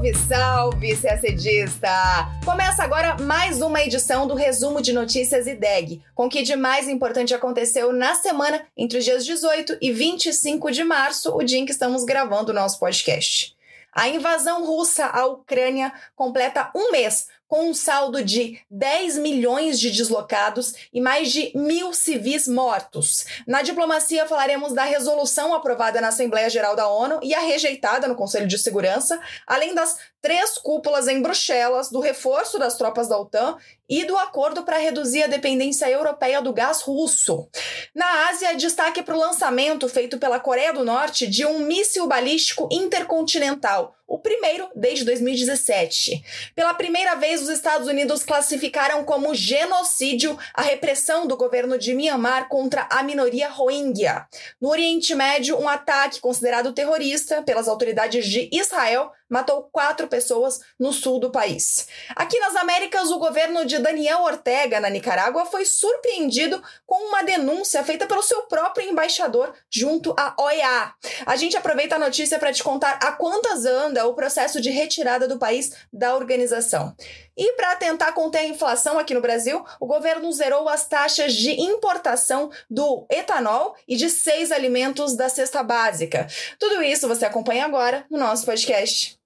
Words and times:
Salve, 0.00 0.14
salve, 0.14 0.96
CACDista! 0.96 1.90
Começa 2.42 2.82
agora 2.82 3.18
mais 3.20 3.60
uma 3.60 3.82
edição 3.82 4.26
do 4.26 4.34
Resumo 4.34 4.80
de 4.80 4.94
Notícias 4.94 5.46
IDEG, 5.46 6.02
com 6.14 6.24
o 6.24 6.28
que 6.30 6.42
de 6.42 6.56
mais 6.56 6.88
importante 6.88 7.34
aconteceu 7.34 7.92
na 7.92 8.14
semana 8.14 8.64
entre 8.74 8.96
os 8.96 9.04
dias 9.04 9.26
18 9.26 9.76
e 9.78 9.92
25 9.92 10.70
de 10.70 10.84
março, 10.84 11.36
o 11.36 11.42
dia 11.42 11.58
em 11.58 11.66
que 11.66 11.72
estamos 11.72 12.04
gravando 12.04 12.50
o 12.50 12.54
nosso 12.54 12.80
podcast. 12.80 13.54
A 13.92 14.08
invasão 14.08 14.64
russa 14.64 15.04
à 15.04 15.26
Ucrânia 15.26 15.92
completa 16.16 16.70
um 16.74 16.92
mês, 16.92 17.26
com 17.50 17.68
um 17.68 17.74
saldo 17.74 18.22
de 18.22 18.60
10 18.70 19.18
milhões 19.18 19.80
de 19.80 19.90
deslocados 19.90 20.72
e 20.92 21.00
mais 21.00 21.32
de 21.32 21.50
mil 21.52 21.92
civis 21.92 22.46
mortos. 22.46 23.26
Na 23.44 23.60
diplomacia, 23.60 24.24
falaremos 24.24 24.72
da 24.72 24.84
resolução 24.84 25.52
aprovada 25.52 26.00
na 26.00 26.08
Assembleia 26.08 26.48
Geral 26.48 26.76
da 26.76 26.86
ONU 26.86 27.18
e 27.24 27.34
a 27.34 27.40
rejeitada 27.40 28.06
no 28.06 28.14
Conselho 28.14 28.46
de 28.46 28.56
Segurança, 28.56 29.20
além 29.44 29.74
das 29.74 29.98
três 30.22 30.58
cúpulas 30.58 31.08
em 31.08 31.20
Bruxelas, 31.20 31.90
do 31.90 31.98
reforço 31.98 32.56
das 32.56 32.76
tropas 32.76 33.08
da 33.08 33.18
OTAN 33.18 33.56
e 33.90 34.04
do 34.04 34.16
acordo 34.16 34.62
para 34.62 34.78
reduzir 34.78 35.24
a 35.24 35.26
dependência 35.26 35.90
europeia 35.90 36.40
do 36.40 36.52
gás 36.52 36.80
russo. 36.80 37.48
Na 37.92 38.28
Ásia, 38.28 38.54
destaque 38.54 39.02
para 39.02 39.16
o 39.16 39.18
lançamento 39.18 39.88
feito 39.88 40.16
pela 40.16 40.38
Coreia 40.38 40.72
do 40.72 40.84
Norte 40.84 41.26
de 41.26 41.44
um 41.44 41.58
míssil 41.58 42.06
balístico 42.06 42.68
intercontinental, 42.70 43.96
o 44.06 44.18
primeiro 44.18 44.68
desde 44.76 45.04
2017. 45.04 46.22
Pela 46.54 46.72
primeira 46.74 47.16
vez, 47.16 47.42
os 47.42 47.48
Estados 47.48 47.88
Unidos 47.88 48.22
classificaram 48.22 49.04
como 49.04 49.34
genocídio 49.34 50.38
a 50.54 50.62
repressão 50.62 51.26
do 51.26 51.36
governo 51.36 51.76
de 51.76 51.92
Myanmar 51.92 52.48
contra 52.48 52.86
a 52.90 53.02
minoria 53.02 53.48
Rohingya. 53.48 54.26
No 54.60 54.68
Oriente 54.68 55.14
Médio, 55.16 55.58
um 55.58 55.68
ataque 55.68 56.20
considerado 56.20 56.72
terrorista 56.72 57.42
pelas 57.42 57.66
autoridades 57.66 58.26
de 58.26 58.48
Israel 58.52 59.10
matou 59.30 59.68
quatro 59.70 60.08
pessoas 60.08 60.60
no 60.78 60.92
sul 60.92 61.20
do 61.20 61.30
país. 61.30 61.86
Aqui 62.16 62.38
nas 62.40 62.56
Américas, 62.56 63.10
o 63.10 63.18
governo 63.18 63.64
de 63.64 63.78
Daniel 63.78 64.22
Ortega, 64.22 64.80
na 64.80 64.90
Nicarágua, 64.90 65.46
foi 65.46 65.64
surpreendido 65.64 66.62
com 66.84 67.08
uma 67.08 67.22
denúncia 67.22 67.84
feita 67.84 68.06
pelo 68.06 68.22
seu 68.22 68.42
próprio 68.42 68.88
embaixador 68.88 69.54
junto 69.70 70.14
à 70.18 70.34
OEA. 70.36 70.92
A 71.24 71.36
gente 71.36 71.56
aproveita 71.56 71.94
a 71.94 71.98
notícia 71.98 72.38
para 72.38 72.52
te 72.52 72.62
contar 72.62 72.98
a 73.02 73.12
quantas 73.12 73.64
anda 73.64 74.06
o 74.06 74.14
processo 74.14 74.60
de 74.60 74.70
retirada 74.70 75.28
do 75.28 75.38
país 75.38 75.70
da 75.92 76.16
organização. 76.16 76.94
E 77.36 77.52
para 77.54 77.76
tentar 77.76 78.12
conter 78.12 78.38
a 78.38 78.46
inflação 78.46 78.98
aqui 78.98 79.14
no 79.14 79.20
Brasil, 79.20 79.64
o 79.80 79.86
governo 79.86 80.30
zerou 80.32 80.68
as 80.68 80.86
taxas 80.86 81.32
de 81.32 81.52
importação 81.52 82.50
do 82.68 83.06
etanol 83.10 83.74
e 83.88 83.96
de 83.96 84.10
seis 84.10 84.52
alimentos 84.52 85.16
da 85.16 85.28
cesta 85.28 85.62
básica. 85.62 86.26
Tudo 86.58 86.82
isso 86.82 87.08
você 87.08 87.24
acompanha 87.24 87.64
agora 87.64 88.04
no 88.10 88.18
nosso 88.18 88.44
podcast. 88.44 89.19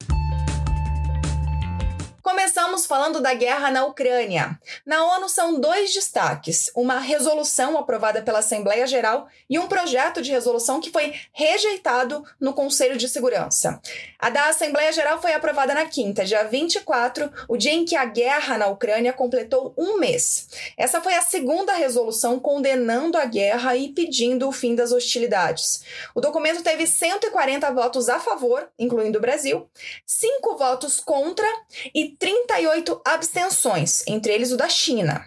Começamos 2.25 2.87
falando 2.87 3.21
da 3.21 3.35
guerra 3.35 3.71
na 3.71 3.85
Ucrânia. 3.85 4.59
Na 4.87 5.05
ONU 5.15 5.29
são 5.29 5.61
dois 5.61 5.93
destaques: 5.93 6.71
uma 6.75 6.99
resolução 6.99 7.77
aprovada 7.77 8.23
pela 8.23 8.39
Assembleia 8.39 8.87
Geral 8.87 9.29
e 9.49 9.59
um 9.59 9.69
projeto 9.69 10.23
de 10.23 10.31
resolução 10.31 10.81
que 10.81 10.91
foi 10.91 11.13
rejeitado 11.35 12.25
no 12.41 12.55
Conselho 12.55 12.97
de 12.97 13.11
Segurança. 13.11 13.79
A 14.19 14.31
da 14.31 14.49
Assembleia 14.49 14.91
Geral 14.91 15.21
foi 15.21 15.35
aprovada 15.35 15.75
na 15.75 15.85
quinta, 15.85 16.25
dia 16.25 16.45
24, 16.45 17.31
o 17.47 17.59
dia 17.59 17.75
em 17.75 17.85
que 17.85 17.95
a 17.95 18.07
guerra 18.07 18.57
na 18.57 18.69
Ucrânia 18.69 19.13
completou 19.13 19.75
um 19.77 19.99
mês. 19.99 20.49
Essa 20.79 21.03
foi 21.03 21.13
a 21.13 21.21
segunda 21.21 21.75
resolução 21.75 22.41
condenando 22.41 23.19
a 23.19 23.27
guerra 23.27 23.77
e 23.77 23.91
pedindo 23.91 24.49
o 24.49 24.53
fim 24.53 24.75
das 24.75 24.93
hostilidades. 24.93 25.85
O 26.15 26.23
documento 26.23 26.63
teve 26.63 26.87
140 26.87 27.71
votos 27.73 28.09
a 28.09 28.19
favor, 28.19 28.67
incluindo 28.79 29.19
o 29.19 29.21
Brasil, 29.21 29.69
cinco 30.07 30.57
votos 30.57 31.01
contra 31.01 31.47
e 31.95 32.14
38 32.19 33.01
abstenções, 33.05 34.03
entre 34.07 34.33
eles 34.33 34.53
o 34.53 34.57
da 34.57 34.69
China. 34.69 35.25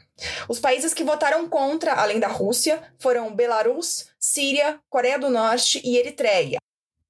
Os 0.48 0.59
países 0.59 0.94
que 0.94 1.03
votaram 1.03 1.48
contra, 1.48 1.94
além 1.94 2.20
da 2.20 2.28
Rússia, 2.28 2.81
foram 3.00 3.36
Belarus, 3.36 4.08
Síria, 4.20 4.80
Coreia 4.90 5.20
do 5.20 5.30
Norte 5.30 5.81
e 5.84 5.98
Eritreia. 5.98 6.58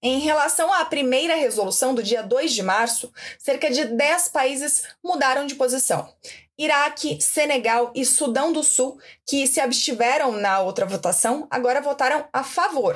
Em 0.01 0.19
relação 0.19 0.71
à 0.71 0.85
primeira 0.85 1.35
resolução 1.35 1.95
do 1.95 2.03
dia 2.03 2.21
2 2.21 2.53
de 2.53 2.61
março, 2.61 3.11
cerca 3.39 3.69
de 3.69 3.85
10 3.85 4.29
países 4.29 4.83
mudaram 5.03 5.47
de 5.47 5.55
posição. 5.55 6.13
Iraque, 6.57 7.21
Senegal 7.21 7.91
e 7.95 8.05
Sudão 8.05 8.51
do 8.51 8.63
Sul, 8.63 8.99
que 9.27 9.45
se 9.47 9.59
abstiveram 9.59 10.31
na 10.33 10.59
outra 10.59 10.85
votação, 10.85 11.47
agora 11.49 11.81
votaram 11.81 12.27
a 12.31 12.44
favor. 12.44 12.95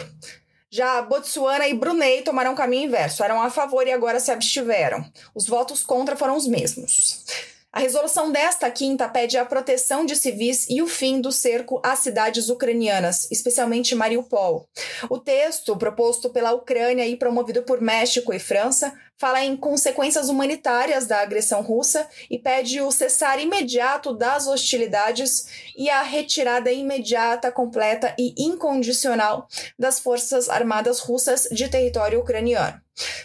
Já 0.74 1.02
Botsuana 1.02 1.68
e 1.68 1.74
Brunei 1.74 2.22
tomaram 2.22 2.56
caminho 2.56 2.86
inverso, 2.86 3.22
eram 3.24 3.42
a 3.42 3.50
favor 3.50 3.86
e 3.86 3.92
agora 3.92 4.22
se 4.22 4.32
abstiveram. 4.32 5.06
Os 5.36 5.46
votos 5.46 5.84
contra 5.84 6.16
foram 6.16 6.38
os 6.38 6.48
mesmos. 6.48 7.26
A 7.74 7.80
resolução 7.80 8.34
desta 8.34 8.70
quinta 8.70 9.08
pede 9.08 9.38
a 9.38 9.46
proteção 9.46 10.06
de 10.06 10.14
civis 10.14 10.68
e 10.70 10.82
o 10.82 10.88
fim 10.88 11.22
do 11.22 11.32
cerco 11.32 11.80
às 11.82 12.00
cidades 12.00 12.50
ucranianas, 12.50 13.32
especialmente 13.32 13.96
Mariupol. 13.96 14.68
O 15.10 15.18
texto, 15.18 15.78
proposto 15.78 16.30
pela 16.30 16.52
Ucrânia 16.52 17.08
e 17.08 17.16
promovido 17.16 17.64
por 17.64 17.80
México 17.80 18.34
e 18.34 18.40
França, 18.40 18.94
fala 19.18 19.42
em 19.42 19.56
consequências 19.56 20.28
humanitárias 20.28 21.08
da 21.08 21.22
agressão 21.22 21.62
russa 21.62 22.10
e 22.30 22.38
pede 22.38 22.82
o 22.82 22.92
cessar 22.92 23.40
imediato 23.40 24.14
das 24.14 24.48
hostilidades 24.48 25.72
e 25.78 25.90
a 25.90 26.02
retirada 26.02 26.74
imediata, 26.74 27.54
completa 27.54 28.14
e 28.20 28.34
incondicional 28.38 29.48
das 29.80 29.98
forças 29.98 30.50
armadas 30.50 31.00
russas 31.00 31.48
de 31.50 31.70
território 31.70 32.20
ucraniano. 32.20 32.82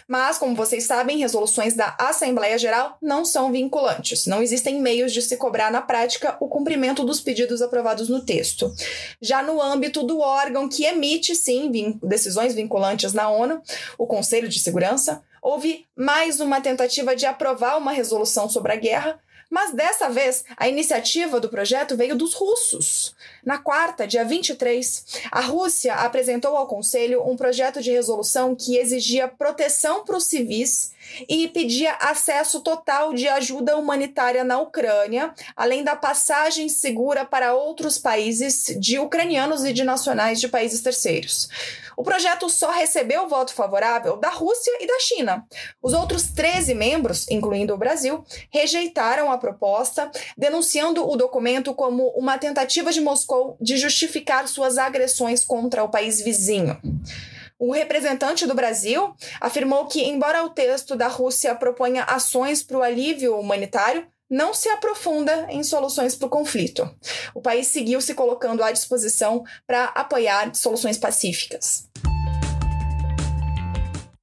Mas, 0.07 0.37
como 0.37 0.55
vocês 0.55 0.85
sabem, 0.85 1.17
resoluções 1.17 1.75
da 1.75 1.95
Assembleia 1.99 2.57
Geral 2.57 2.97
não 3.01 3.25
são 3.25 3.51
vinculantes. 3.51 4.25
Não 4.25 4.41
existem 4.41 4.81
meios 4.81 5.13
de 5.13 5.21
se 5.21 5.37
cobrar 5.37 5.71
na 5.71 5.81
prática 5.81 6.37
o 6.39 6.47
cumprimento 6.47 7.03
dos 7.03 7.19
pedidos 7.19 7.61
aprovados 7.61 8.09
no 8.09 8.23
texto. 8.23 8.73
Já 9.21 9.41
no 9.41 9.61
âmbito 9.61 10.03
do 10.03 10.19
órgão 10.19 10.67
que 10.69 10.85
emite, 10.85 11.35
sim, 11.35 11.71
vin 11.71 11.99
decisões 12.03 12.53
vinculantes 12.53 13.13
na 13.13 13.29
ONU, 13.29 13.61
o 13.97 14.07
Conselho 14.07 14.47
de 14.47 14.59
Segurança, 14.59 15.21
houve 15.41 15.85
mais 15.95 16.39
uma 16.39 16.59
tentativa 16.59 17.15
de 17.15 17.25
aprovar 17.25 17.77
uma 17.77 17.91
resolução 17.91 18.49
sobre 18.49 18.73
a 18.73 18.75
guerra, 18.75 19.19
mas 19.49 19.73
dessa 19.73 20.09
vez, 20.09 20.43
a 20.57 20.67
iniciativa 20.67 21.39
do 21.39 21.49
projeto 21.49 21.95
veio 21.95 22.15
dos 22.15 22.33
russos. 22.33 23.15
Na 23.45 23.57
quarta, 23.57 24.05
dia 24.05 24.25
23, 24.25 25.05
a 25.31 25.41
Rússia 25.41 25.95
apresentou 25.95 26.57
ao 26.57 26.67
Conselho 26.67 27.23
um 27.27 27.37
projeto 27.37 27.81
de 27.81 27.91
resolução 27.91 28.55
que 28.55 28.77
exigia 28.77 29.27
proteção 29.27 30.03
para 30.03 30.17
os 30.17 30.25
civis 30.25 30.91
e 31.29 31.47
pedia 31.47 31.93
acesso 31.93 32.59
total 32.59 33.13
de 33.13 33.27
ajuda 33.27 33.77
humanitária 33.77 34.43
na 34.43 34.59
Ucrânia, 34.59 35.33
além 35.55 35.83
da 35.83 35.95
passagem 35.95 36.67
segura 36.67 37.23
para 37.23 37.53
outros 37.53 37.97
países 37.97 38.75
de 38.77 38.99
ucranianos 38.99 39.63
e 39.63 39.71
de 39.71 39.83
nacionais 39.83 40.39
de 40.39 40.49
países 40.49 40.81
terceiros. 40.81 41.49
O 41.97 42.03
projeto 42.03 42.47
só 42.47 42.69
recebeu 42.69 43.27
voto 43.27 43.55
favorável 43.55 44.17
da 44.17 44.29
Rússia 44.29 44.71
e 44.79 44.85
da 44.85 44.99
China. 44.99 45.43
Os 45.81 45.93
outros 45.93 46.27
13 46.27 46.75
membros, 46.75 47.27
incluindo 47.27 47.73
o 47.73 47.77
Brasil, 47.77 48.23
rejeitaram 48.51 49.31
a 49.31 49.37
proposta, 49.39 50.11
denunciando 50.37 51.09
o 51.09 51.15
documento 51.15 51.73
como 51.73 52.09
uma 52.09 52.37
tentativa 52.37 52.93
de 52.93 53.01
Moscou 53.01 53.57
de 53.59 53.77
justificar 53.77 54.47
suas 54.47 54.77
agressões 54.77 55.43
contra 55.43 55.83
o 55.83 55.89
país 55.89 56.21
vizinho. 56.21 56.79
O 57.57 57.71
representante 57.71 58.45
do 58.45 58.53
Brasil 58.53 59.15
afirmou 59.41 59.87
que, 59.87 60.03
embora 60.03 60.43
o 60.43 60.51
texto 60.51 60.95
da 60.95 61.07
Rússia 61.07 61.55
proponha 61.55 62.03
ações 62.03 62.61
para 62.61 62.77
o 62.77 62.83
alívio 62.83 63.39
humanitário, 63.39 64.05
não 64.29 64.53
se 64.53 64.69
aprofunda 64.69 65.47
em 65.49 65.63
soluções 65.63 66.15
para 66.15 66.27
o 66.27 66.29
conflito. 66.29 66.89
O 67.33 67.41
país 67.41 67.67
seguiu 67.67 68.01
se 68.01 68.13
colocando 68.13 68.63
à 68.63 68.71
disposição 68.71 69.43
para 69.65 69.85
apoiar 69.85 70.53
soluções 70.53 70.97
pacíficas. 70.97 71.87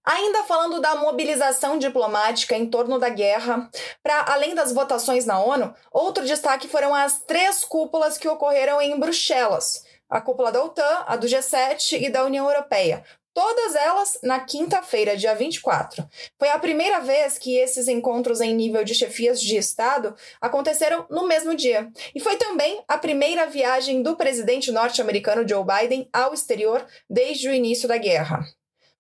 Ainda 0.06 0.44
falando 0.44 0.82
da 0.82 0.96
mobilização 0.96 1.78
diplomática 1.78 2.54
em 2.54 2.66
torno 2.66 2.98
da 2.98 3.08
guerra, 3.08 3.70
para 4.02 4.26
além 4.28 4.54
das 4.54 4.70
votações 4.70 5.24
na 5.24 5.40
ONU, 5.42 5.74
outro 5.90 6.26
destaque 6.26 6.68
foram 6.68 6.94
as 6.94 7.22
três 7.22 7.64
cúpulas 7.64 8.18
que 8.18 8.28
ocorreram 8.28 8.82
em 8.82 9.00
Bruxelas. 9.00 9.82
A 10.10 10.20
cúpula 10.20 10.52
da 10.52 10.62
OTAN, 10.62 11.04
a 11.06 11.16
do 11.16 11.26
G7 11.26 12.02
e 12.02 12.10
da 12.10 12.22
União 12.22 12.46
Europeia, 12.46 13.02
Todas 13.34 13.75
elas 13.75 14.19
na 14.22 14.38
quinta-feira, 14.38 15.16
dia 15.16 15.34
24. 15.34 16.08
Foi 16.38 16.48
a 16.50 16.58
primeira 16.58 17.00
vez 17.00 17.36
que 17.36 17.56
esses 17.56 17.88
encontros 17.88 18.40
em 18.40 18.54
nível 18.54 18.84
de 18.84 18.94
chefias 18.94 19.40
de 19.40 19.56
Estado 19.56 20.14
aconteceram 20.40 21.04
no 21.10 21.26
mesmo 21.26 21.52
dia. 21.56 21.90
E 22.14 22.20
foi 22.20 22.36
também 22.36 22.81
a 22.86 22.96
primeira 22.96 23.46
viagem 23.46 24.02
do 24.04 24.14
presidente 24.14 24.70
norte-americano 24.70 25.46
Joe 25.46 25.64
Biden 25.64 26.08
ao 26.12 26.32
exterior 26.32 26.86
desde 27.10 27.48
o 27.48 27.52
início 27.52 27.88
da 27.88 27.96
guerra. 27.96 28.46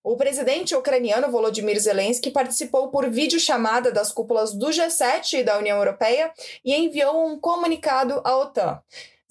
O 0.02 0.16
presidente 0.16 0.74
ucraniano 0.74 1.30
Volodymyr 1.30 1.78
Zelensky 1.78 2.30
participou 2.30 2.90
por 2.90 3.08
videochamada 3.08 3.92
das 3.92 4.10
cúpulas 4.10 4.52
do 4.52 4.66
G7 4.66 5.38
e 5.38 5.42
da 5.44 5.56
União 5.58 5.78
Europeia 5.78 6.32
e 6.64 6.74
enviou 6.74 7.24
um 7.24 7.38
comunicado 7.38 8.20
à 8.24 8.36
OTAN. 8.36 8.82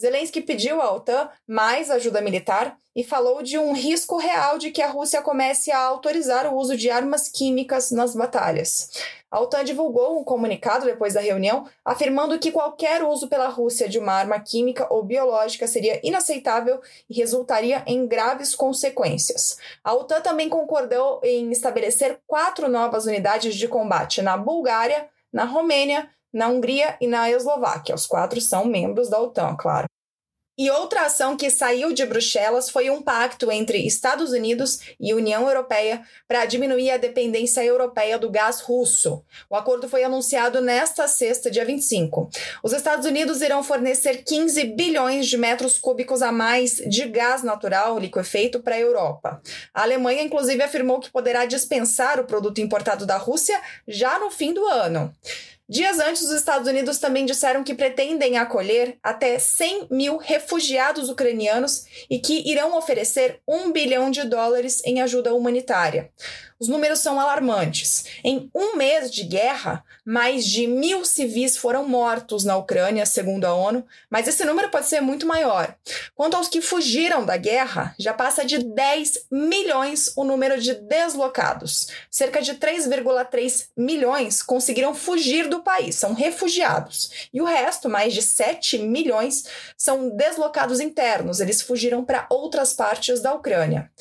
Zelensky 0.03 0.41
pediu 0.41 0.81
à 0.81 0.93
OTAN 0.93 1.29
mais 1.47 1.89
ajuda 1.89 2.19
militar 2.19 2.77
e 2.93 3.05
falou 3.05 3.41
de 3.41 3.57
um 3.57 3.71
risco 3.71 4.17
real 4.17 4.57
de 4.57 4.69
que 4.69 4.81
a 4.81 4.89
Rússia 4.89 5.21
comece 5.21 5.71
a 5.71 5.79
autorizar 5.79 6.45
o 6.45 6.57
uso 6.57 6.75
de 6.75 6.89
armas 6.89 7.29
químicas 7.29 7.89
nas 7.89 8.13
batalhas. 8.13 8.89
A 9.31 9.39
OTAN 9.39 9.63
divulgou 9.63 10.19
um 10.19 10.23
comunicado 10.25 10.85
depois 10.85 11.13
da 11.13 11.21
reunião, 11.21 11.65
afirmando 11.85 12.37
que 12.37 12.51
qualquer 12.51 13.01
uso 13.01 13.29
pela 13.29 13.47
Rússia 13.47 13.87
de 13.87 13.97
uma 13.97 14.11
arma 14.11 14.37
química 14.41 14.85
ou 14.89 15.03
biológica 15.03 15.67
seria 15.67 16.01
inaceitável 16.03 16.81
e 17.09 17.17
resultaria 17.17 17.81
em 17.87 18.05
graves 18.05 18.53
consequências. 18.53 19.57
A 19.81 19.93
OTAN 19.93 20.19
também 20.19 20.49
concordou 20.49 21.21
em 21.23 21.49
estabelecer 21.49 22.19
quatro 22.27 22.67
novas 22.67 23.05
unidades 23.05 23.55
de 23.55 23.69
combate 23.69 24.21
na 24.21 24.35
Bulgária, 24.35 25.07
na 25.31 25.45
Romênia, 25.45 26.09
na 26.33 26.49
Hungria 26.49 26.97
e 26.99 27.07
na 27.07 27.31
Eslováquia. 27.31 27.95
Os 27.95 28.05
quatro 28.05 28.41
são 28.41 28.65
membros 28.65 29.09
da 29.09 29.21
OTAN, 29.21 29.55
claro. 29.55 29.92
E 30.55 30.69
outra 30.69 31.07
ação 31.07 31.35
que 31.35 31.49
saiu 31.49 31.91
de 31.91 32.05
Bruxelas 32.05 32.69
foi 32.69 32.87
um 32.87 33.01
pacto 33.01 33.51
entre 33.51 33.79
Estados 33.87 34.31
Unidos 34.31 34.79
e 34.99 35.11
União 35.11 35.47
Europeia 35.47 36.03
para 36.27 36.45
diminuir 36.45 36.91
a 36.91 36.97
dependência 36.97 37.65
europeia 37.65 38.19
do 38.19 38.29
gás 38.29 38.61
russo. 38.61 39.25
O 39.49 39.55
acordo 39.55 39.89
foi 39.89 40.03
anunciado 40.03 40.61
nesta 40.61 41.07
sexta, 41.07 41.49
dia 41.49 41.65
25. 41.65 42.29
Os 42.61 42.71
Estados 42.71 43.07
Unidos 43.07 43.41
irão 43.41 43.63
fornecer 43.63 44.23
15 44.23 44.63
bilhões 44.65 45.25
de 45.25 45.37
metros 45.37 45.79
cúbicos 45.79 46.21
a 46.21 46.31
mais 46.31 46.75
de 46.75 47.07
gás 47.07 47.41
natural 47.41 47.97
liquefeito 47.97 48.61
para 48.61 48.75
a 48.75 48.79
Europa. 48.79 49.41
A 49.73 49.81
Alemanha, 49.81 50.21
inclusive, 50.21 50.61
afirmou 50.61 50.99
que 50.99 51.09
poderá 51.09 51.45
dispensar 51.45 52.19
o 52.19 52.25
produto 52.25 52.61
importado 52.61 53.07
da 53.07 53.17
Rússia 53.17 53.59
já 53.87 54.19
no 54.19 54.29
fim 54.29 54.53
do 54.53 54.63
ano. 54.67 55.11
Dias 55.67 55.97
antes, 55.97 56.21
os 56.23 56.31
Estados 56.31 56.67
Unidos 56.67 56.99
também 56.99 57.25
disseram 57.25 57.63
que 57.63 57.73
pretendem 57.73 58.37
acolher 58.37 58.97
até 59.01 59.39
100 59.39 59.87
mil 59.89 60.17
refugiados 60.17 61.07
ucranianos 61.07 61.85
e 62.09 62.19
que 62.19 62.49
irão 62.49 62.77
oferecer 62.77 63.39
um 63.47 63.71
bilhão 63.71 64.11
de 64.11 64.23
dólares 64.23 64.81
em 64.85 65.01
ajuda 65.01 65.33
humanitária. 65.33 66.11
Os 66.63 66.69
números 66.69 66.99
são 66.99 67.19
alarmantes. 67.19 68.05
Em 68.23 68.49
um 68.55 68.77
mês 68.77 69.11
de 69.11 69.23
guerra, 69.23 69.83
mais 70.05 70.45
de 70.45 70.65
mil 70.65 71.03
civis 71.03 71.57
foram 71.57 71.85
mortos 71.85 72.45
na 72.45 72.55
Ucrânia, 72.55 73.05
segundo 73.05 73.43
a 73.43 73.53
ONU, 73.53 73.85
mas 74.09 74.29
esse 74.29 74.45
número 74.45 74.69
pode 74.69 74.85
ser 74.85 75.01
muito 75.01 75.25
maior. 75.25 75.75
Quanto 76.15 76.37
aos 76.37 76.47
que 76.47 76.61
fugiram 76.61 77.25
da 77.25 77.35
guerra, 77.35 77.93
já 77.99 78.13
passa 78.13 78.45
de 78.45 78.59
10 78.59 79.27
milhões 79.29 80.13
o 80.15 80.23
número 80.23 80.57
de 80.61 80.73
deslocados. 80.73 81.87
Cerca 82.09 82.41
de 82.41 82.53
3,3 82.53 83.67
milhões 83.75 84.41
conseguiram 84.41 84.95
fugir 84.95 85.49
do 85.53 85.63
país, 85.63 85.95
são 85.95 86.13
refugiados. 86.13 87.29
E 87.31 87.41
o 87.41 87.45
resto, 87.45 87.87
mais 87.87 88.13
de 88.13 88.21
7 88.21 88.79
milhões, 88.79 89.45
são 89.77 90.09
deslocados 90.09 90.79
internos, 90.79 91.39
eles 91.39 91.61
fugiram 91.61 92.03
para 92.03 92.25
outras 92.29 92.73
partes 92.73 93.21
da 93.21 93.33
Ucrânia. 93.33 93.91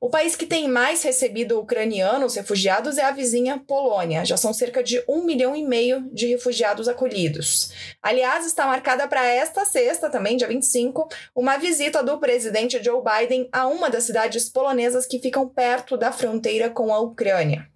O 0.00 0.10
país 0.10 0.36
que 0.36 0.44
tem 0.44 0.68
mais 0.68 1.02
recebido 1.02 1.58
ucranianos 1.58 2.34
refugiados 2.34 2.98
é 2.98 3.04
a 3.04 3.10
vizinha 3.10 3.58
Polônia. 3.66 4.22
Já 4.22 4.36
são 4.36 4.52
cerca 4.52 4.82
de 4.82 5.02
um 5.08 5.24
milhão 5.24 5.56
e 5.56 5.64
meio 5.64 6.02
de 6.12 6.26
refugiados 6.26 6.88
acolhidos. 6.88 7.72
Aliás, 8.02 8.44
está 8.44 8.66
marcada 8.66 9.08
para 9.08 9.24
esta 9.24 9.64
sexta, 9.64 10.10
também 10.10 10.36
dia 10.36 10.46
25, 10.46 11.08
uma 11.34 11.56
visita 11.56 12.02
do 12.02 12.18
presidente 12.18 12.82
Joe 12.84 13.00
Biden 13.02 13.48
a 13.50 13.66
uma 13.66 13.88
das 13.88 14.04
cidades 14.04 14.46
polonesas 14.46 15.06
que 15.06 15.18
ficam 15.18 15.48
perto 15.48 15.96
da 15.96 16.12
fronteira 16.12 16.68
com 16.68 16.92
a 16.92 16.98
Ucrânia. 16.98 17.73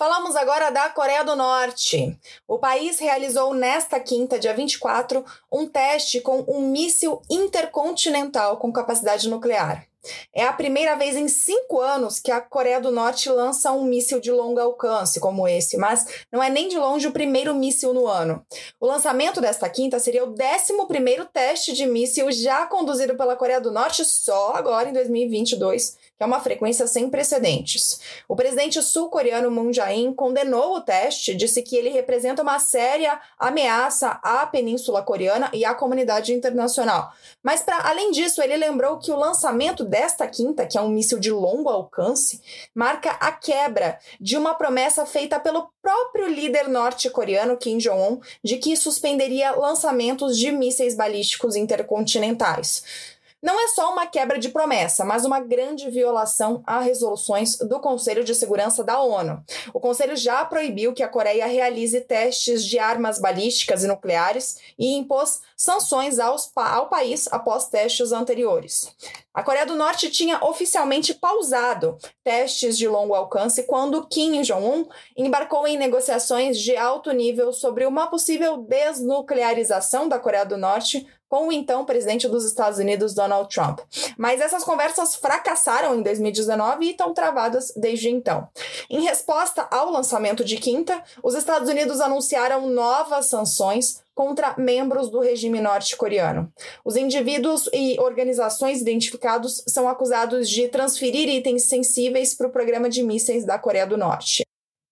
Falamos 0.00 0.34
agora 0.34 0.70
da 0.70 0.88
Coreia 0.88 1.22
do 1.22 1.36
Norte. 1.36 2.18
O 2.48 2.58
país 2.58 2.98
realizou 2.98 3.52
nesta 3.52 4.00
quinta, 4.00 4.38
dia 4.38 4.54
24, 4.54 5.22
um 5.52 5.68
teste 5.68 6.22
com 6.22 6.42
um 6.48 6.62
míssil 6.68 7.20
intercontinental 7.28 8.56
com 8.56 8.72
capacidade 8.72 9.28
nuclear. 9.28 9.86
É 10.34 10.42
a 10.44 10.52
primeira 10.54 10.96
vez 10.96 11.14
em 11.16 11.28
cinco 11.28 11.78
anos 11.80 12.18
que 12.18 12.30
a 12.30 12.40
Coreia 12.40 12.80
do 12.80 12.90
Norte 12.90 13.28
lança 13.28 13.70
um 13.72 13.84
míssil 13.84 14.18
de 14.18 14.32
longo 14.32 14.58
alcance 14.58 15.20
como 15.20 15.46
esse, 15.46 15.76
mas 15.76 16.06
não 16.32 16.42
é 16.42 16.48
nem 16.48 16.68
de 16.68 16.78
longe 16.78 17.06
o 17.06 17.12
primeiro 17.12 17.54
míssil 17.54 17.92
no 17.92 18.06
ano. 18.06 18.42
O 18.80 18.86
lançamento 18.86 19.38
desta 19.38 19.68
quinta 19.68 19.98
seria 19.98 20.24
o 20.24 20.30
11 20.30 21.28
teste 21.30 21.74
de 21.74 21.84
míssil 21.84 22.32
já 22.32 22.64
conduzido 22.64 23.14
pela 23.16 23.36
Coreia 23.36 23.60
do 23.60 23.70
Norte 23.70 24.02
só 24.06 24.54
agora 24.54 24.88
em 24.88 24.94
2022, 24.94 25.98
que 26.20 26.24
é 26.24 26.26
uma 26.26 26.38
frequência 26.38 26.86
sem 26.86 27.08
precedentes. 27.08 27.98
O 28.28 28.36
presidente 28.36 28.82
sul-coreano 28.82 29.50
Moon 29.50 29.72
Jae-in 29.72 30.12
condenou 30.12 30.76
o 30.76 30.82
teste, 30.82 31.34
disse 31.34 31.62
que 31.62 31.74
ele 31.74 31.88
representa 31.88 32.42
uma 32.42 32.58
séria 32.58 33.18
ameaça 33.38 34.20
à 34.22 34.46
Península 34.46 35.02
Coreana 35.02 35.48
e 35.54 35.64
à 35.64 35.72
comunidade 35.72 36.34
internacional. 36.34 37.10
Mas, 37.42 37.62
para 37.62 37.88
além 37.88 38.10
disso, 38.10 38.42
ele 38.42 38.54
lembrou 38.54 38.98
que 38.98 39.10
o 39.10 39.16
lançamento 39.16 39.82
desta 39.82 40.26
quinta, 40.26 40.66
que 40.66 40.76
é 40.76 40.80
um 40.82 40.90
míssil 40.90 41.18
de 41.18 41.30
longo 41.30 41.70
alcance, 41.70 42.42
marca 42.74 43.12
a 43.12 43.32
quebra 43.32 43.98
de 44.20 44.36
uma 44.36 44.54
promessa 44.54 45.06
feita 45.06 45.40
pelo 45.40 45.70
próprio 45.80 46.28
líder 46.28 46.68
norte-coreano 46.68 47.56
Kim 47.56 47.78
Jong-un 47.78 48.20
de 48.44 48.58
que 48.58 48.76
suspenderia 48.76 49.52
lançamentos 49.52 50.36
de 50.36 50.52
mísseis 50.52 50.94
balísticos 50.94 51.56
intercontinentais 51.56 52.84
não 53.42 53.58
é 53.58 53.68
só 53.68 53.92
uma 53.92 54.06
quebra 54.06 54.38
de 54.38 54.50
promessa, 54.50 55.04
mas 55.04 55.24
uma 55.24 55.40
grande 55.40 55.90
violação 55.90 56.62
a 56.66 56.80
resoluções 56.80 57.56
do 57.56 57.80
Conselho 57.80 58.22
de 58.22 58.34
Segurança 58.34 58.84
da 58.84 59.00
ONU. 59.00 59.42
O 59.72 59.80
Conselho 59.80 60.14
já 60.16 60.44
proibiu 60.44 60.92
que 60.92 61.02
a 61.02 61.08
Coreia 61.08 61.46
realize 61.46 62.00
testes 62.02 62.64
de 62.64 62.78
armas 62.78 63.18
balísticas 63.18 63.82
e 63.82 63.86
nucleares 63.86 64.58
e 64.78 64.94
impôs 64.94 65.40
sanções 65.56 66.18
aos, 66.18 66.50
ao 66.54 66.88
país 66.88 67.28
após 67.30 67.68
testes 67.68 68.12
anteriores. 68.12 68.94
A 69.32 69.42
Coreia 69.42 69.64
do 69.64 69.76
Norte 69.76 70.10
tinha 70.10 70.44
oficialmente 70.44 71.14
pausado 71.14 71.96
testes 72.22 72.76
de 72.76 72.88
longo 72.88 73.14
alcance 73.14 73.62
quando 73.62 74.06
Kim 74.06 74.42
Jong-un 74.42 74.86
embarcou 75.16 75.66
em 75.66 75.78
negociações 75.78 76.58
de 76.58 76.76
alto 76.76 77.12
nível 77.12 77.52
sobre 77.52 77.86
uma 77.86 78.08
possível 78.08 78.58
desnuclearização 78.58 80.08
da 80.08 80.18
Coreia 80.18 80.44
do 80.44 80.58
Norte 80.58 81.06
com 81.30 81.46
o 81.48 81.52
então 81.52 81.84
presidente 81.84 82.28
dos 82.28 82.44
Estados 82.44 82.80
Unidos, 82.80 83.14
Donald 83.14 83.48
Trump. 83.48 83.78
Mas 84.18 84.40
essas 84.40 84.64
conversas 84.64 85.14
fracassaram 85.14 85.94
em 85.94 86.02
2019 86.02 86.84
e 86.84 86.90
estão 86.90 87.14
travadas 87.14 87.72
desde 87.76 88.10
então. 88.10 88.48
Em 88.90 89.00
resposta 89.02 89.66
ao 89.70 89.90
lançamento 89.90 90.44
de 90.44 90.56
quinta, 90.56 91.00
os 91.22 91.34
Estados 91.34 91.70
Unidos 91.70 92.00
anunciaram 92.00 92.66
novas 92.66 93.26
sanções 93.26 94.02
contra 94.12 94.54
membros 94.58 95.08
do 95.08 95.20
regime 95.20 95.60
norte-coreano. 95.60 96.52
Os 96.84 96.96
indivíduos 96.96 97.70
e 97.72 97.98
organizações 98.00 98.80
identificados 98.82 99.62
são 99.68 99.88
acusados 99.88 100.50
de 100.50 100.68
transferir 100.68 101.28
itens 101.28 101.68
sensíveis 101.68 102.34
para 102.34 102.48
o 102.48 102.50
programa 102.50 102.90
de 102.90 103.02
mísseis 103.02 103.46
da 103.46 103.58
Coreia 103.58 103.86
do 103.86 103.96
Norte. 103.96 104.42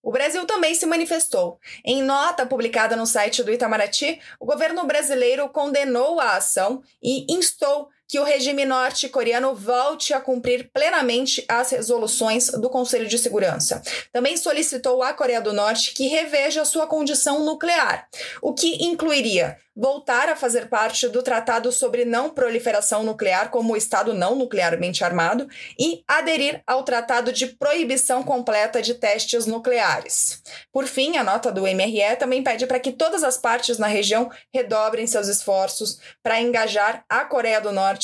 O 0.02 0.10
Brasil 0.12 0.46
também 0.46 0.74
se 0.74 0.86
manifestou. 0.86 1.58
Em 1.84 2.02
nota 2.02 2.46
publicada 2.46 2.96
no 2.96 3.06
site 3.06 3.42
do 3.42 3.52
Itamaraty, 3.52 4.20
o 4.38 4.46
governo 4.46 4.86
brasileiro 4.86 5.48
condenou 5.48 6.20
a 6.20 6.36
ação 6.36 6.82
e 7.02 7.26
instou 7.32 7.88
que 8.08 8.18
o 8.18 8.24
regime 8.24 8.64
norte-coreano 8.64 9.54
volte 9.54 10.14
a 10.14 10.20
cumprir 10.20 10.70
plenamente 10.72 11.44
as 11.46 11.70
resoluções 11.70 12.48
do 12.48 12.70
Conselho 12.70 13.06
de 13.06 13.18
Segurança. 13.18 13.82
Também 14.10 14.36
solicitou 14.36 15.02
à 15.02 15.12
Coreia 15.12 15.42
do 15.42 15.52
Norte 15.52 15.92
que 15.92 16.08
reveja 16.08 16.64
sua 16.64 16.86
condição 16.86 17.44
nuclear, 17.44 18.08
o 18.40 18.54
que 18.54 18.82
incluiria 18.82 19.58
voltar 19.78 20.28
a 20.28 20.34
fazer 20.34 20.68
parte 20.68 21.06
do 21.06 21.22
Tratado 21.22 21.70
sobre 21.70 22.04
Não 22.04 22.30
Proliferação 22.30 23.04
Nuclear 23.04 23.48
como 23.48 23.76
Estado 23.76 24.12
não 24.12 24.34
nuclearmente 24.34 25.04
armado 25.04 25.48
e 25.78 26.02
aderir 26.08 26.60
ao 26.66 26.82
Tratado 26.82 27.32
de 27.32 27.46
Proibição 27.46 28.24
Completa 28.24 28.82
de 28.82 28.94
Testes 28.94 29.46
Nucleares. 29.46 30.42
Por 30.72 30.84
fim, 30.86 31.16
a 31.16 31.22
nota 31.22 31.52
do 31.52 31.62
MRE 31.62 32.16
também 32.18 32.42
pede 32.42 32.66
para 32.66 32.80
que 32.80 32.90
todas 32.90 33.22
as 33.22 33.38
partes 33.38 33.78
na 33.78 33.86
região 33.86 34.28
redobrem 34.52 35.06
seus 35.06 35.28
esforços 35.28 36.00
para 36.24 36.40
engajar 36.40 37.04
a 37.08 37.24
Coreia 37.24 37.60
do 37.60 37.70
Norte 37.70 37.97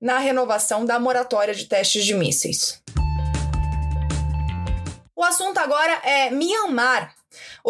na 0.00 0.18
renovação 0.18 0.84
da 0.84 0.98
moratória 0.98 1.54
de 1.54 1.66
testes 1.66 2.04
de 2.04 2.14
mísseis. 2.14 2.82
O 5.14 5.24
assunto 5.24 5.58
agora 5.58 5.92
é 6.04 6.30
Myanmar, 6.30 7.14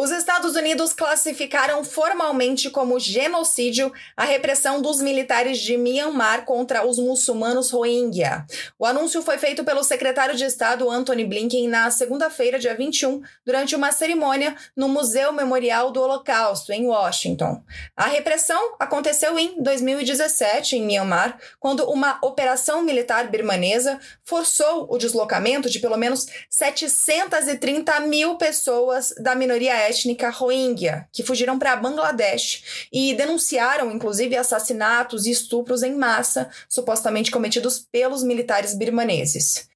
os 0.00 0.12
Estados 0.12 0.54
Unidos 0.54 0.92
classificaram 0.92 1.82
formalmente 1.82 2.70
como 2.70 3.00
genocídio 3.00 3.92
a 4.16 4.22
repressão 4.22 4.80
dos 4.80 5.02
militares 5.02 5.58
de 5.58 5.76
Myanmar 5.76 6.44
contra 6.44 6.86
os 6.86 7.00
muçulmanos 7.00 7.72
Rohingya. 7.72 8.46
O 8.78 8.86
anúncio 8.86 9.20
foi 9.22 9.38
feito 9.38 9.64
pelo 9.64 9.82
secretário 9.82 10.36
de 10.36 10.44
Estado 10.44 10.88
Anthony 10.88 11.24
Blinken 11.24 11.66
na 11.66 11.90
segunda-feira, 11.90 12.60
dia 12.60 12.76
21, 12.76 13.22
durante 13.44 13.74
uma 13.74 13.90
cerimônia 13.90 14.54
no 14.76 14.88
Museu 14.88 15.32
Memorial 15.32 15.90
do 15.90 16.00
Holocausto, 16.00 16.72
em 16.72 16.86
Washington. 16.86 17.60
A 17.96 18.06
repressão 18.06 18.76
aconteceu 18.78 19.36
em 19.36 19.60
2017, 19.60 20.76
em 20.76 20.86
Myanmar, 20.86 21.40
quando 21.58 21.90
uma 21.90 22.20
operação 22.22 22.82
militar 22.82 23.26
birmanesa 23.26 23.98
forçou 24.24 24.86
o 24.88 24.96
deslocamento 24.96 25.68
de 25.68 25.80
pelo 25.80 25.96
menos 25.96 26.28
730 26.48 27.98
mil 27.98 28.36
pessoas 28.36 29.12
da 29.18 29.34
minoria 29.34 29.87
étnica 29.88 30.30
Rohingya, 30.30 31.08
que 31.12 31.22
fugiram 31.22 31.58
para 31.58 31.76
Bangladesh 31.76 32.88
e 32.92 33.14
denunciaram, 33.14 33.90
inclusive, 33.90 34.36
assassinatos 34.36 35.26
e 35.26 35.30
estupros 35.30 35.82
em 35.82 35.94
massa, 35.94 36.50
supostamente 36.68 37.30
cometidos 37.30 37.86
pelos 37.90 38.22
militares 38.22 38.74
birmaneses. 38.74 39.68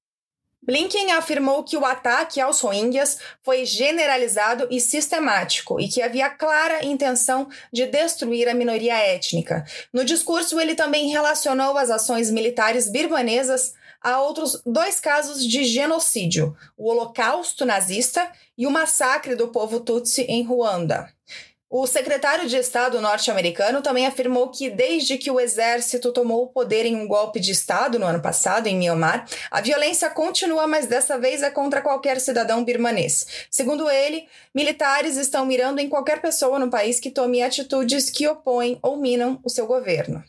Blinken 0.65 1.11
afirmou 1.11 1.61
que 1.63 1.75
o 1.75 1.85
ataque 1.85 2.39
aos 2.39 2.61
Rohingyas 2.61 3.19
foi 3.41 3.65
generalizado 3.65 4.65
e 4.71 4.79
sistemático 4.79 5.77
e 5.77 5.89
que 5.89 6.01
havia 6.01 6.29
clara 6.29 6.85
intenção 6.85 7.49
de 7.71 7.85
destruir 7.85 8.47
a 8.47 8.53
minoria 8.53 8.97
étnica. 8.97 9.65
No 9.91 10.05
discurso, 10.05 10.59
ele 10.61 10.73
também 10.73 11.09
relacionou 11.09 11.77
as 11.77 11.89
ações 11.89 12.31
militares 12.31 12.89
birmanesas 12.89 13.73
a 14.03 14.21
outros 14.21 14.61
dois 14.65 14.99
casos 14.99 15.43
de 15.47 15.63
genocídio: 15.63 16.55
o 16.77 16.89
Holocausto 16.89 17.65
nazista 17.65 18.29
e 18.57 18.67
o 18.67 18.71
massacre 18.71 19.35
do 19.35 19.47
povo 19.47 19.79
Tutsi 19.79 20.23
em 20.23 20.43
Ruanda. 20.43 21.09
O 21.75 21.87
secretário 21.87 22.47
de 22.47 22.55
Estado 22.55 23.01
norte-americano 23.01 23.81
também 23.81 24.05
afirmou 24.05 24.49
que, 24.51 24.69
desde 24.69 25.17
que 25.17 25.31
o 25.31 25.39
exército 25.39 26.11
tomou 26.11 26.43
o 26.43 26.47
poder 26.47 26.85
em 26.85 26.95
um 26.95 27.07
golpe 27.07 27.39
de 27.39 27.51
Estado 27.51 27.97
no 27.97 28.05
ano 28.05 28.21
passado, 28.21 28.67
em 28.67 28.77
Myanmar, 28.77 29.27
a 29.49 29.59
violência 29.59 30.07
continua, 30.11 30.67
mas 30.67 30.85
dessa 30.85 31.17
vez 31.17 31.41
é 31.41 31.49
contra 31.49 31.81
qualquer 31.81 32.21
cidadão 32.21 32.63
birmanês. 32.63 33.25
Segundo 33.49 33.89
ele, 33.89 34.27
militares 34.53 35.17
estão 35.17 35.47
mirando 35.47 35.79
em 35.79 35.89
qualquer 35.89 36.21
pessoa 36.21 36.59
no 36.59 36.69
país 36.69 36.99
que 36.99 37.09
tome 37.09 37.41
atitudes 37.41 38.07
que 38.11 38.27
opõem 38.27 38.77
ou 38.83 38.97
minam 38.97 39.39
o 39.43 39.49
seu 39.49 39.65
governo. 39.65 40.23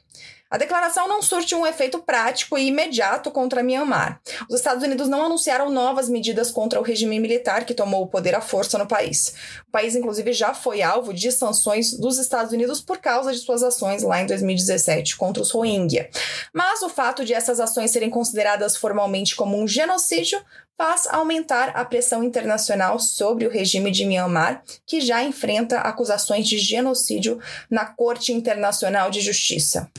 A 0.55 0.57
declaração 0.57 1.09
não 1.09 1.21
surte 1.21 1.53
um 1.53 1.67
efeito 1.67 1.99
prático 1.99 2.57
e 2.57 2.69
imediato 2.69 3.29
contra 3.33 3.61
Myanmar. 3.61 4.21
Os 4.49 4.55
Estados 4.55 4.85
Unidos 4.85 5.09
não 5.09 5.25
anunciaram 5.27 5.69
novas 5.69 6.09
medidas 6.09 6.53
contra 6.53 6.79
o 6.79 6.83
regime 6.85 7.19
militar 7.19 7.65
que 7.67 7.75
tomou 7.75 8.05
o 8.05 8.07
poder 8.07 8.37
à 8.37 8.41
força 8.41 8.79
no 8.79 8.87
país. 8.87 9.35
O 9.67 9.73
país, 9.73 9.97
inclusive, 9.97 10.33
já 10.33 10.55
foi 10.55 10.81
alvo 10.81 11.13
de 11.13 11.33
sanções 11.33 11.99
dos 11.99 12.19
Estados 12.19 12.53
Unidos 12.53 12.81
por 12.81 12.99
causa 12.99 13.33
de 13.33 13.39
suas 13.39 13.65
ações 13.65 14.05
lá 14.05 14.23
em 14.23 14.27
2017 14.27 15.17
contra 15.17 15.43
os 15.43 15.51
Rohingya. 15.51 16.09
Mas 16.53 16.83
o 16.83 16.89
fato 16.89 17.25
de 17.25 17.35
essas 17.35 17.59
ações 17.59 17.91
serem 17.91 18.09
consideradas 18.09 18.77
formalmente 18.77 19.35
como 19.35 19.61
um 19.61 19.67
genocídio 19.67 20.41
faz 20.79 21.09
aumentar 21.09 21.71
a 21.71 21.85
pressão 21.85 22.23
internacional 22.23 23.01
sobre 23.01 23.45
o 23.45 23.51
regime 23.51 23.91
de 23.91 24.05
Myanmar, 24.05 24.63
que 24.87 25.01
já 25.01 25.21
enfrenta 25.25 25.81
acusações 25.81 26.47
de 26.47 26.59
genocídio 26.59 27.41
na 27.69 27.87
Corte 27.87 28.33
Internacional 28.33 29.11
de 29.11 29.21
Justiça. 29.21 29.91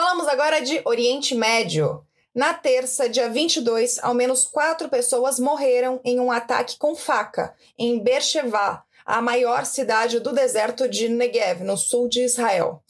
Falamos 0.00 0.28
agora 0.28 0.60
de 0.60 0.80
Oriente 0.84 1.34
Médio. 1.34 2.04
Na 2.32 2.54
terça, 2.54 3.08
dia 3.08 3.28
22, 3.28 3.98
ao 3.98 4.14
menos 4.14 4.44
quatro 4.44 4.88
pessoas 4.88 5.40
morreram 5.40 6.00
em 6.04 6.20
um 6.20 6.30
ataque 6.30 6.78
com 6.78 6.94
faca 6.94 7.52
em 7.76 7.98
Beersheba, 7.98 8.84
a 9.04 9.20
maior 9.20 9.66
cidade 9.66 10.20
do 10.20 10.32
deserto 10.32 10.88
de 10.88 11.08
Negev, 11.08 11.64
no 11.64 11.76
sul 11.76 12.08
de 12.08 12.22
Israel. 12.22 12.80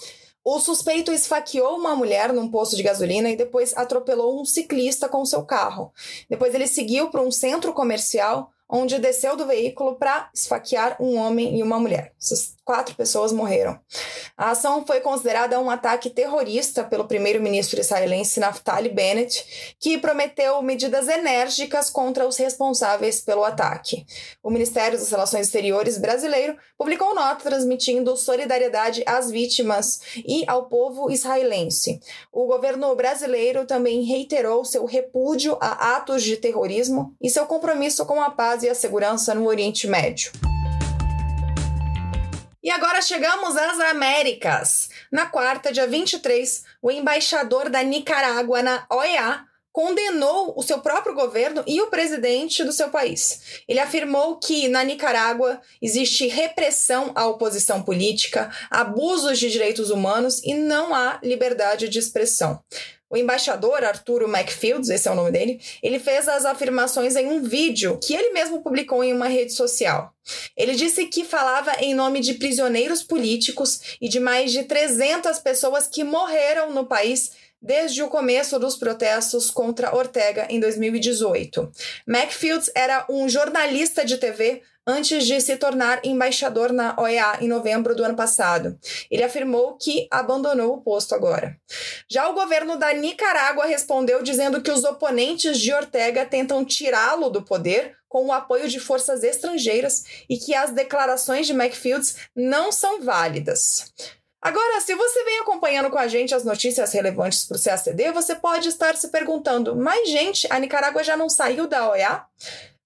O 0.44 0.60
suspeito 0.60 1.10
esfaqueou 1.10 1.78
uma 1.78 1.96
mulher 1.96 2.30
num 2.30 2.50
posto 2.50 2.76
de 2.76 2.82
gasolina 2.82 3.30
e 3.30 3.36
depois 3.36 3.74
atropelou 3.74 4.42
um 4.42 4.44
ciclista 4.44 5.08
com 5.08 5.24
seu 5.24 5.46
carro. 5.46 5.90
Depois 6.28 6.54
ele 6.54 6.66
seguiu 6.66 7.08
para 7.08 7.22
um 7.22 7.30
centro 7.30 7.72
comercial 7.72 8.50
onde 8.68 8.98
desceu 8.98 9.34
do 9.34 9.46
veículo 9.46 9.96
para 9.96 10.28
esfaquear 10.34 10.94
um 11.00 11.16
homem 11.16 11.58
e 11.58 11.62
uma 11.62 11.80
mulher. 11.80 12.12
Essas 12.20 12.54
quatro 12.68 12.94
pessoas 12.94 13.32
morreram. 13.32 13.80
A 14.36 14.50
ação 14.50 14.84
foi 14.86 15.00
considerada 15.00 15.58
um 15.58 15.70
ataque 15.70 16.10
terrorista 16.10 16.84
pelo 16.84 17.06
primeiro-ministro 17.06 17.80
israelense 17.80 18.38
Naftali 18.38 18.90
Bennett, 18.90 19.74
que 19.80 19.96
prometeu 19.96 20.60
medidas 20.60 21.08
enérgicas 21.08 21.88
contra 21.88 22.28
os 22.28 22.36
responsáveis 22.36 23.22
pelo 23.22 23.42
ataque. 23.42 24.04
O 24.42 24.50
Ministério 24.50 24.98
das 24.98 25.10
Relações 25.10 25.46
Exteriores 25.46 25.96
brasileiro 25.96 26.58
publicou 26.76 27.14
nota 27.14 27.42
transmitindo 27.42 28.14
solidariedade 28.18 29.02
às 29.06 29.30
vítimas 29.30 30.00
e 30.16 30.44
ao 30.46 30.66
povo 30.68 31.10
israelense. 31.10 31.98
O 32.30 32.44
governo 32.44 32.94
brasileiro 32.94 33.64
também 33.64 34.02
reiterou 34.02 34.62
seu 34.62 34.84
repúdio 34.84 35.56
a 35.58 35.96
atos 35.96 36.22
de 36.22 36.36
terrorismo 36.36 37.14
e 37.18 37.30
seu 37.30 37.46
compromisso 37.46 38.04
com 38.04 38.20
a 38.20 38.28
paz 38.28 38.62
e 38.62 38.68
a 38.68 38.74
segurança 38.74 39.34
no 39.34 39.46
Oriente 39.46 39.86
Médio. 39.86 40.30
E 42.68 42.70
agora 42.70 43.00
chegamos 43.00 43.56
às 43.56 43.80
Américas. 43.80 44.90
Na 45.10 45.24
quarta, 45.24 45.72
dia 45.72 45.86
23, 45.86 46.64
o 46.82 46.90
embaixador 46.90 47.70
da 47.70 47.82
Nicarágua 47.82 48.60
na 48.60 48.84
OEA 48.90 49.42
condenou 49.72 50.52
o 50.54 50.62
seu 50.62 50.80
próprio 50.80 51.14
governo 51.14 51.64
e 51.66 51.80
o 51.80 51.86
presidente 51.86 52.62
do 52.62 52.70
seu 52.70 52.90
país. 52.90 53.62
Ele 53.66 53.80
afirmou 53.80 54.36
que 54.36 54.68
na 54.68 54.84
Nicarágua 54.84 55.62
existe 55.80 56.26
repressão 56.26 57.10
à 57.14 57.26
oposição 57.26 57.82
política, 57.82 58.50
abusos 58.70 59.38
de 59.38 59.50
direitos 59.50 59.88
humanos 59.88 60.42
e 60.44 60.52
não 60.52 60.94
há 60.94 61.18
liberdade 61.22 61.88
de 61.88 61.98
expressão. 61.98 62.62
O 63.10 63.16
embaixador 63.16 63.82
Arturo 63.84 64.28
Macfields, 64.28 64.90
esse 64.90 65.08
é 65.08 65.10
o 65.10 65.14
nome 65.14 65.30
dele, 65.30 65.60
ele 65.82 65.98
fez 65.98 66.28
as 66.28 66.44
afirmações 66.44 67.16
em 67.16 67.26
um 67.26 67.42
vídeo 67.42 67.98
que 68.02 68.14
ele 68.14 68.30
mesmo 68.32 68.62
publicou 68.62 69.02
em 69.02 69.12
uma 69.12 69.28
rede 69.28 69.52
social. 69.52 70.12
Ele 70.54 70.74
disse 70.74 71.06
que 71.06 71.24
falava 71.24 71.72
em 71.80 71.94
nome 71.94 72.20
de 72.20 72.34
prisioneiros 72.34 73.02
políticos 73.02 73.96
e 74.00 74.08
de 74.08 74.20
mais 74.20 74.52
de 74.52 74.64
300 74.64 75.38
pessoas 75.38 75.86
que 75.86 76.04
morreram 76.04 76.70
no 76.72 76.84
país 76.84 77.32
desde 77.60 78.02
o 78.02 78.08
começo 78.08 78.58
dos 78.58 78.76
protestos 78.76 79.50
contra 79.50 79.94
Ortega 79.94 80.46
em 80.50 80.60
2018. 80.60 81.70
Macfields 82.06 82.70
era 82.74 83.04
um 83.08 83.28
jornalista 83.28 84.04
de 84.04 84.16
TV 84.18 84.62
antes 84.88 85.26
de 85.26 85.38
se 85.38 85.58
tornar 85.58 86.00
embaixador 86.02 86.72
na 86.72 86.96
OEA 86.98 87.36
em 87.42 87.46
novembro 87.46 87.94
do 87.94 88.02
ano 88.02 88.16
passado. 88.16 88.78
Ele 89.10 89.22
afirmou 89.22 89.76
que 89.76 90.08
abandonou 90.10 90.72
o 90.72 90.80
posto 90.80 91.14
agora. 91.14 91.54
Já 92.10 92.26
o 92.30 92.32
governo 92.32 92.78
da 92.78 92.94
Nicarágua 92.94 93.66
respondeu 93.66 94.22
dizendo 94.22 94.62
que 94.62 94.70
os 94.70 94.84
oponentes 94.84 95.58
de 95.58 95.74
Ortega 95.74 96.24
tentam 96.24 96.64
tirá-lo 96.64 97.28
do 97.28 97.42
poder 97.42 97.98
com 98.08 98.24
o 98.24 98.32
apoio 98.32 98.66
de 98.66 98.80
forças 98.80 99.22
estrangeiras 99.22 100.04
e 100.26 100.38
que 100.38 100.54
as 100.54 100.70
declarações 100.70 101.46
de 101.46 101.52
Macfields 101.52 102.16
não 102.34 102.72
são 102.72 103.02
válidas. 103.02 103.92
Agora, 104.40 104.80
se 104.80 104.94
você 104.94 105.24
vem 105.24 105.40
acompanhando 105.40 105.90
com 105.90 105.98
a 105.98 106.06
gente 106.06 106.34
as 106.34 106.44
notícias 106.44 106.92
relevantes 106.92 107.44
para 107.44 107.58
o 107.58 107.62
CACD, 107.62 108.12
você 108.12 108.34
pode 108.36 108.68
estar 108.68 108.96
se 108.96 109.08
perguntando: 109.08 109.76
mas, 109.76 110.08
gente, 110.08 110.46
a 110.48 110.58
Nicarágua 110.58 111.04
já 111.04 111.16
não 111.16 111.28
saiu 111.28 111.66
da 111.66 111.90
OEA? 111.90 112.24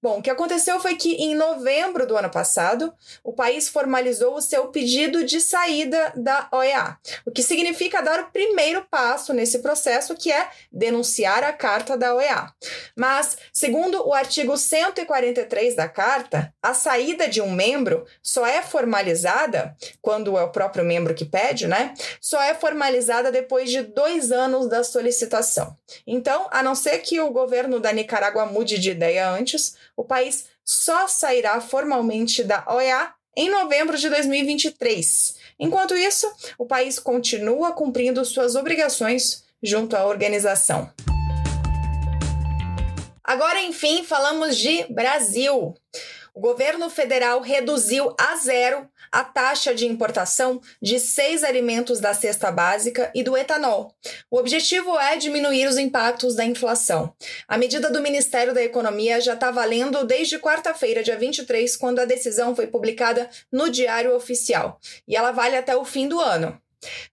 Bom, 0.02 0.18
o 0.18 0.22
que 0.22 0.30
aconteceu 0.30 0.80
foi 0.80 0.96
que 0.96 1.12
em 1.14 1.32
novembro 1.32 2.04
do 2.08 2.16
ano 2.16 2.28
passado, 2.28 2.92
o 3.22 3.32
país 3.32 3.68
formalizou 3.68 4.34
o 4.34 4.42
seu 4.42 4.66
pedido 4.66 5.24
de 5.24 5.40
saída 5.40 6.12
da 6.16 6.48
OEA, 6.50 6.98
o 7.24 7.30
que 7.30 7.40
significa 7.40 8.02
dar 8.02 8.18
o 8.18 8.32
primeiro 8.32 8.84
passo 8.90 9.32
nesse 9.32 9.60
processo, 9.60 10.16
que 10.16 10.32
é 10.32 10.48
denunciar 10.72 11.44
a 11.44 11.52
carta 11.52 11.96
da 11.96 12.16
OEA. 12.16 12.52
Mas, 12.96 13.38
segundo 13.52 14.04
o 14.04 14.12
artigo 14.12 14.56
143 14.56 15.76
da 15.76 15.88
carta, 15.88 16.52
a 16.60 16.74
saída 16.74 17.28
de 17.28 17.40
um 17.40 17.52
membro 17.52 18.04
só 18.20 18.44
é 18.44 18.60
formalizada, 18.60 19.76
quando 20.00 20.36
é 20.36 20.42
o 20.42 20.50
próprio 20.50 20.84
membro 20.84 21.14
que 21.14 21.24
pede, 21.24 21.68
né? 21.68 21.94
Só 22.20 22.42
é 22.42 22.54
formalizada 22.54 23.30
depois 23.30 23.70
de 23.70 23.82
dois 23.82 24.32
anos 24.32 24.68
da 24.68 24.82
solicitação. 24.82 25.76
Então, 26.04 26.48
a 26.50 26.60
não 26.60 26.74
ser 26.74 26.98
que 26.98 27.20
o 27.20 27.30
governo 27.30 27.78
da 27.78 27.92
Nicarágua 27.92 28.46
mude 28.46 28.80
de 28.80 28.90
ideia 28.90 29.30
antes, 29.30 29.76
o 30.02 30.04
país 30.04 30.46
só 30.64 31.06
sairá 31.06 31.60
formalmente 31.60 32.42
da 32.42 32.64
OEA 32.68 33.14
em 33.36 33.48
novembro 33.48 33.96
de 33.96 34.08
2023. 34.08 35.36
Enquanto 35.60 35.94
isso, 35.94 36.30
o 36.58 36.66
país 36.66 36.98
continua 36.98 37.70
cumprindo 37.70 38.24
suas 38.24 38.56
obrigações 38.56 39.44
junto 39.62 39.96
à 39.96 40.04
organização. 40.04 40.90
Agora, 43.22 43.62
enfim, 43.62 44.02
falamos 44.02 44.58
de 44.58 44.84
Brasil. 44.92 45.72
O 46.34 46.40
governo 46.40 46.88
federal 46.88 47.40
reduziu 47.42 48.14
a 48.18 48.36
zero 48.36 48.88
a 49.10 49.22
taxa 49.22 49.74
de 49.74 49.86
importação 49.86 50.62
de 50.80 50.98
seis 50.98 51.44
alimentos 51.44 52.00
da 52.00 52.14
cesta 52.14 52.50
básica 52.50 53.10
e 53.14 53.22
do 53.22 53.36
etanol. 53.36 53.94
O 54.30 54.38
objetivo 54.38 54.98
é 54.98 55.16
diminuir 55.16 55.66
os 55.66 55.76
impactos 55.76 56.34
da 56.34 56.42
inflação. 56.42 57.14
A 57.46 57.58
medida 57.58 57.90
do 57.90 58.00
Ministério 58.00 58.54
da 58.54 58.62
Economia 58.62 59.20
já 59.20 59.34
está 59.34 59.50
valendo 59.50 60.06
desde 60.06 60.38
quarta-feira, 60.38 61.02
dia 61.02 61.18
23, 61.18 61.76
quando 61.76 61.98
a 61.98 62.06
decisão 62.06 62.56
foi 62.56 62.66
publicada 62.66 63.28
no 63.52 63.68
Diário 63.68 64.16
Oficial, 64.16 64.80
e 65.06 65.14
ela 65.14 65.32
vale 65.32 65.56
até 65.56 65.76
o 65.76 65.84
fim 65.84 66.08
do 66.08 66.18
ano. 66.18 66.58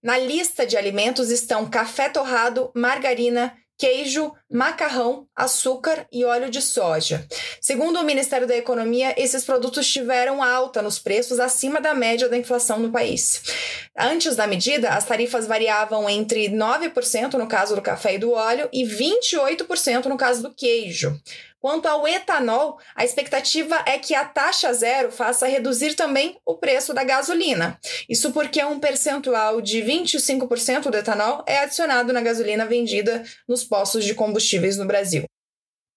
Na 0.02 0.18
lista 0.18 0.66
de 0.66 0.78
alimentos 0.78 1.30
estão 1.30 1.70
café 1.70 2.10
torrado, 2.10 2.72
margarina, 2.74 3.56
queijo, 3.80 4.34
macarrão, 4.52 5.26
açúcar 5.34 6.06
e 6.12 6.26
óleo 6.26 6.50
de 6.50 6.62
soja. 6.62 7.26
Segundo 7.62 7.98
o 7.98 8.04
Ministério 8.04 8.46
da 8.46 8.58
Economia, 8.58 9.16
esses 9.18 9.46
produtos 9.46 9.90
tiveram 9.90 10.44
alta 10.44 10.82
nos 10.82 11.00
preços 11.00 11.40
acima 11.40 11.80
da 11.80 11.96
média 11.96 12.28
da 12.28 12.36
inflação 12.36 12.78
no 12.78 12.92
país. 12.92 13.42
Antes 13.98 14.36
da 14.36 14.46
medida, 14.46 14.90
as 14.90 15.06
tarifas 15.06 15.48
variavam 15.48 16.10
entre 16.10 16.50
9% 16.50 17.36
no 17.36 17.48
caso 17.48 17.74
do 17.74 17.82
café 17.82 18.16
e 18.16 18.20
do 18.20 18.34
óleo 18.34 18.68
e 18.74 18.84
28% 18.84 20.06
no 20.08 20.18
caso 20.18 20.44
do 20.44 20.54
queijo. 20.54 21.18
Quanto 21.60 21.88
ao 21.88 22.08
etanol, 22.08 22.78
a 22.96 23.04
expectativa 23.04 23.84
é 23.86 23.98
que 23.98 24.16
a 24.16 24.24
taxa 24.24 24.72
zero 24.74 25.12
faça 25.12 25.46
reduzir 25.46 25.94
também 25.94 26.38
o 26.46 26.56
preço 26.56 26.94
da 26.94 27.04
gasolina. 27.04 27.78
Isso 28.08 28.32
porque 28.32 28.64
um 28.64 28.80
percentual 28.80 29.60
de 29.60 29.82
25% 29.82 30.90
do 30.90 30.98
etanol 30.98 31.44
é 31.46 31.60
adicionado 31.60 32.14
na 32.14 32.22
gasolina 32.22 32.66
vendida 32.66 33.24
nos 33.48 33.64
postos 33.64 34.06
de 34.06 34.16
combustíveis 34.16 34.78
no 34.78 34.86
Brasil. 34.86 35.26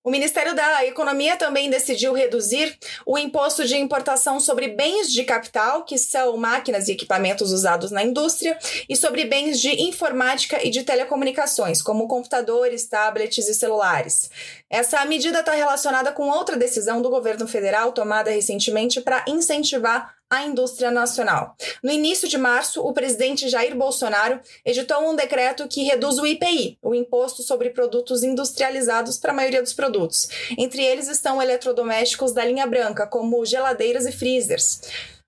O 0.05 0.11
Ministério 0.11 0.53
da 0.53 0.85
Economia 0.85 1.37
também 1.37 1.71
decidiu 1.71 2.13
reduzir 2.13 2.77
o 3.07 3.17
imposto 3.17 3.65
de 3.65 3.77
importação 3.77 4.41
sobre 4.41 4.67
bens 4.67 5.13
de 5.13 5.23
capital, 5.23 5.85
que 5.85 5.97
são 5.97 6.37
máquinas 6.37 6.89
e 6.89 6.93
equipamentos 6.93 7.53
usados 7.53 7.93
na 7.93 8.03
indústria, 8.03 8.59
e 8.89 8.97
sobre 8.97 9.25
bens 9.27 9.61
de 9.61 9.71
informática 9.81 10.59
e 10.67 10.71
de 10.71 10.83
telecomunicações, 10.83 11.81
como 11.81 12.09
computadores, 12.09 12.89
tablets 12.89 13.47
e 13.47 13.55
celulares. 13.55 14.29
Essa 14.69 15.05
medida 15.05 15.39
está 15.39 15.53
relacionada 15.53 16.11
com 16.11 16.29
outra 16.29 16.57
decisão 16.57 17.01
do 17.01 17.09
governo 17.09 17.47
federal 17.47 17.93
tomada 17.93 18.33
recentemente 18.33 19.01
para 19.01 19.25
incentivar 19.29 20.17
a 20.33 20.45
indústria 20.45 20.91
nacional. 20.91 21.55
No 21.83 21.93
início 21.93 22.27
de 22.27 22.39
março, 22.39 22.81
o 22.81 22.95
presidente 22.95 23.51
Jair 23.51 23.77
Bolsonaro 23.77 24.41
editou 24.65 25.07
um 25.07 25.15
decreto 25.15 25.69
que 25.69 25.83
reduz 25.83 26.19
o 26.19 26.27
IPI, 26.27 26.79
o 26.81 26.95
imposto 26.95 27.43
sobre 27.43 27.69
produtos 27.69 28.23
industrializados 28.23 29.19
para 29.19 29.33
a 29.33 29.35
maioria 29.35 29.63
dos 29.63 29.75
produtos. 29.75 30.31
Entre 30.57 30.83
eles 30.83 31.07
estão 31.09 31.43
eletrodomésticos 31.43 32.33
da 32.33 32.47
linha 32.47 32.67
branca, 32.67 33.07
como 33.07 33.45
geladeiras 33.45 34.07
e 34.07 34.13
freezers. 34.13 34.81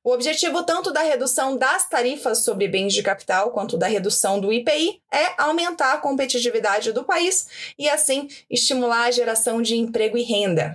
O 0.02 0.10
objetivo 0.10 0.62
tanto 0.62 0.90
da 0.90 1.02
redução 1.02 1.54
das 1.54 1.86
tarifas 1.86 2.42
sobre 2.42 2.66
bens 2.66 2.94
de 2.94 3.02
capital 3.02 3.50
quanto 3.50 3.76
da 3.76 3.86
redução 3.86 4.40
do 4.40 4.50
IPI 4.50 5.02
é 5.12 5.34
aumentar 5.36 5.92
a 5.92 5.98
competitividade 5.98 6.92
do 6.92 7.04
país 7.04 7.46
e, 7.78 7.90
assim, 7.90 8.26
estimular 8.48 9.04
a 9.04 9.10
geração 9.10 9.60
de 9.60 9.76
emprego 9.76 10.16
e 10.16 10.22
renda. 10.22 10.74